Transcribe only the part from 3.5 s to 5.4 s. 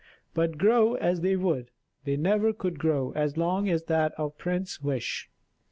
as that of Prince Wish.